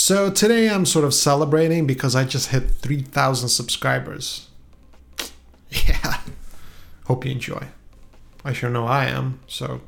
[0.00, 4.46] So today I'm sort of celebrating because I just hit 3,000 subscribers.
[5.70, 6.20] Yeah.
[7.06, 7.66] Hope you enjoy.
[8.44, 9.80] I sure know I am, so.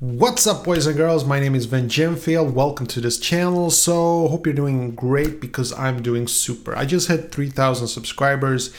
[0.00, 1.24] What's up, boys and girls?
[1.24, 2.52] My name is Vin Gemfield.
[2.52, 3.70] Welcome to this channel.
[3.70, 6.76] So, hope you're doing great because I'm doing super.
[6.76, 8.74] I just hit 3,000 subscribers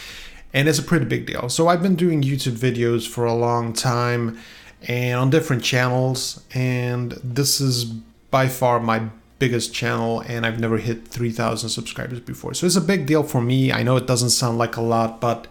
[0.53, 1.49] and it's a pretty big deal.
[1.49, 4.39] So, I've been doing YouTube videos for a long time
[4.87, 10.77] and on different channels, and this is by far my biggest channel and I've never
[10.77, 12.53] hit 3000 subscribers before.
[12.53, 13.71] So it's a big deal for me.
[13.71, 15.47] I know it doesn't sound like a lot, but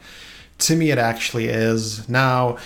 [0.58, 2.06] to me it actually is.
[2.08, 2.58] Now,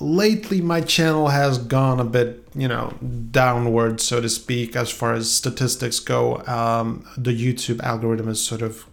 [0.00, 2.92] lately my channel has gone a bit you know
[3.30, 8.60] downward so to speak as far as statistics go um, the youtube algorithm is sort
[8.60, 8.84] of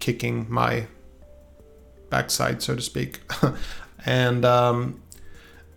[0.00, 0.84] kicking my
[2.10, 3.20] backside so to speak.
[4.06, 5.02] And um,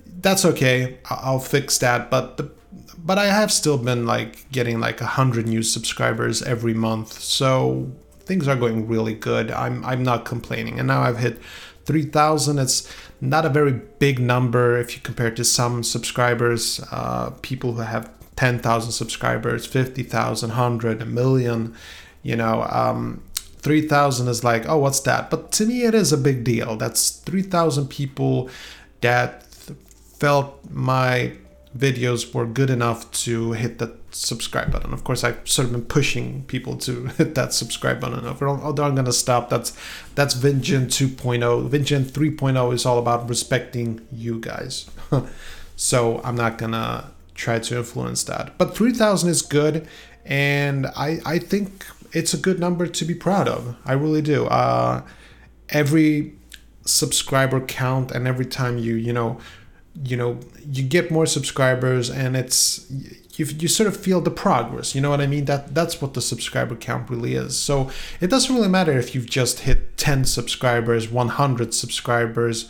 [0.05, 0.99] that's okay.
[1.09, 2.09] I'll fix that.
[2.09, 2.51] But the,
[2.97, 7.13] but i have still been like getting like a hundred new subscribers every month.
[7.13, 9.51] So things are going really good.
[9.51, 10.79] I'm i'm not complaining.
[10.79, 11.39] And now i've hit
[11.85, 16.79] 3000 it's not a very big number if you compare to some subscribers.
[16.91, 21.75] Uh, people who have 10000 subscribers 50000 100 a million
[22.23, 23.21] you know um,
[23.61, 27.11] 3000 is like oh what's that but to me it is a big deal that's
[27.11, 28.49] 3000 people
[29.01, 29.43] that
[30.21, 31.33] felt my
[31.77, 34.93] videos were good enough to hit that subscribe button.
[34.93, 38.25] Of course, I've sort of been pushing people to hit that subscribe button.
[38.25, 39.75] If I'm, I'm to stop, that's
[40.15, 41.69] that's VinGen 2.0.
[41.69, 44.89] VinGen 3.0 is all about respecting you guys.
[45.75, 48.57] so I'm not to try to influence that.
[48.57, 49.87] But 3,000 is good,
[50.25, 53.75] and I, I think it's a good number to be proud of.
[53.85, 54.45] I really do.
[54.45, 55.03] Uh,
[55.69, 56.33] every
[56.85, 59.39] subscriber count and every time you, you know,
[60.03, 62.89] you know you get more subscribers and it's
[63.35, 66.13] you, you sort of feel the progress you know what i mean that that's what
[66.13, 67.91] the subscriber count really is so
[68.21, 72.69] it doesn't really matter if you've just hit 10 subscribers 100 subscribers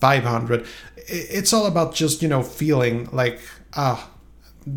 [0.00, 0.66] 500
[0.96, 3.40] it's all about just you know feeling like
[3.74, 4.08] ah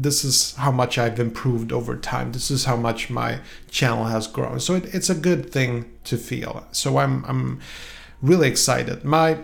[0.01, 2.31] this is how much i've improved over time.
[2.31, 3.39] This is how much my
[3.69, 4.59] channel has grown.
[4.59, 6.65] So it, it's a good thing to feel.
[6.71, 7.59] So i'm i'm
[8.21, 9.03] really excited.
[9.03, 9.39] My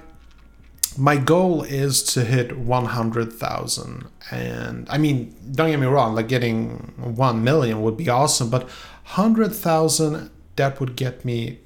[0.97, 6.93] my goal is to hit 100,000 and I mean don't get me wrong like getting
[6.97, 11.59] 1 million would be awesome but 100,000 that would get me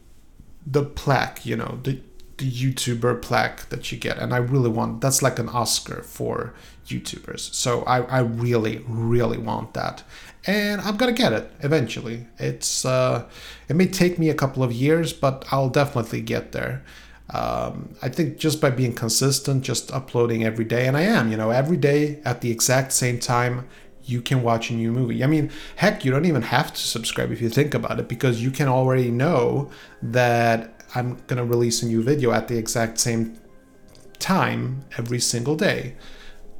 [0.67, 1.99] the plaque you know the
[2.37, 6.53] the YouTuber plaque that you get and I really want that's like an Oscar for
[6.87, 7.53] YouTubers.
[7.53, 10.03] So I, I really really want that.
[10.45, 12.27] And I'm gonna get it eventually.
[12.39, 13.27] It's uh
[13.69, 16.83] it may take me a couple of years but I'll definitely get there.
[17.29, 21.37] Um, I think just by being consistent, just uploading every day, and I am, you
[21.37, 23.67] know, every day at the exact same time,
[24.05, 25.23] you can watch a new movie.
[25.23, 28.43] I mean, heck, you don't even have to subscribe if you think about it, because
[28.43, 33.39] you can already know that I'm gonna release a new video at the exact same
[34.19, 35.95] time every single day.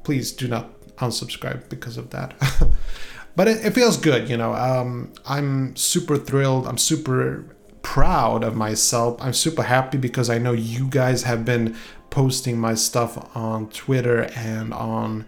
[0.03, 2.33] Please do not unsubscribe because of that.
[3.35, 4.53] but it, it, feels good, you know.
[4.53, 6.67] Um, I'm super thrilled.
[6.67, 9.17] I'm super proud of myself.
[9.21, 11.75] I'm super happy because I know you guys have been
[12.09, 15.25] posting my stuff on Twitter and on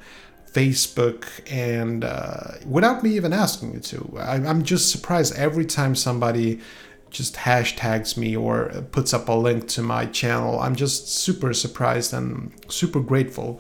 [0.52, 4.18] Facebook and uh, without me even asking you to.
[4.20, 6.62] I, I'm just surprised every time somebody
[7.10, 10.60] just hashtags me or puts up a link to my channel.
[10.60, 13.60] I'm just super surprised and super grateful.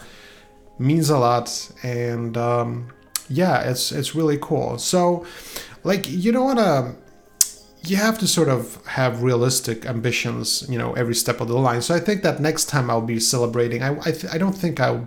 [0.77, 2.91] Means a lot, and um,
[3.29, 4.77] yeah, it's it's really cool.
[4.77, 5.25] So,
[5.85, 6.95] like, you don't want to
[7.89, 11.81] you have to sort of have realistic ambitions, you know, every step of the line.
[11.81, 14.79] So I think that next time I'll be celebrating, I I, th- I don't think
[14.79, 15.01] I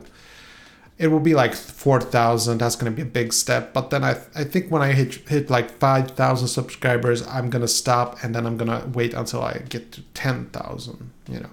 [0.99, 2.59] it will be like 4,000.
[2.59, 3.73] That's going to be a big step.
[3.73, 7.69] But then I, I think when I hit, hit like 5,000 subscribers, I'm going to
[7.69, 11.51] stop and then I'm going to wait until I get to 10,000, you know,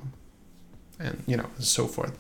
[1.00, 2.18] and, you know, and so forth.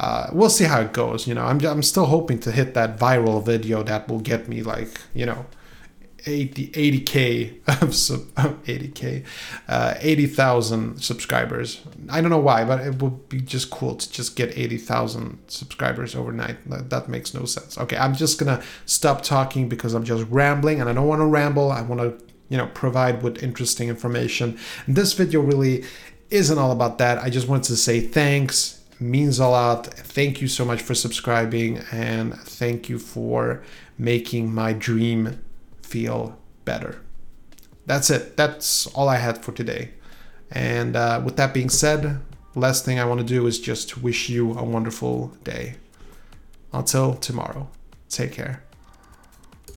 [0.00, 1.26] Uh, we'll see how it goes.
[1.26, 4.62] You know, I'm, I'm still hoping to hit that viral video that will get me
[4.62, 5.46] like, you know,
[6.26, 9.24] 80 80k of sub, 80k
[9.68, 11.80] uh, 80,000 subscribers.
[12.08, 16.14] I don't know why, but it would be just cool to just get 80,000 subscribers
[16.14, 16.68] overnight.
[16.68, 17.78] That, that makes no sense.
[17.78, 21.20] Okay, I'm just going to stop talking because I'm just rambling and I don't want
[21.20, 21.70] to ramble.
[21.70, 24.58] I want to, you know, provide with interesting information.
[24.86, 25.84] And this video really
[26.30, 27.18] isn't all about that.
[27.18, 29.86] I just wanted to say thanks means a lot.
[29.86, 33.62] Thank you so much for subscribing and thank you for
[33.98, 35.40] making my dream
[35.94, 37.00] feel better.
[37.86, 38.36] That's it.
[38.36, 39.90] That's all I had for today.
[40.50, 42.20] And uh, with that being said,
[42.56, 45.76] last thing I want to do is just wish you a wonderful day.
[46.72, 47.68] Until tomorrow,
[48.08, 48.63] take care.